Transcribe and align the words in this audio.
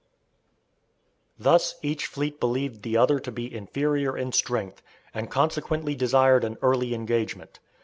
Thus 1.37 1.75
each 1.83 2.07
fleet 2.07 2.39
believed 2.39 2.81
the 2.81 2.97
other 2.97 3.19
to 3.19 3.31
be 3.31 3.53
inferior 3.53 4.17
in 4.17 4.31
strength, 4.31 4.81
and 5.13 5.29
consequently 5.29 5.93
desired 5.93 6.43
an 6.43 6.57
early 6.63 6.95
engagement. 6.95 7.59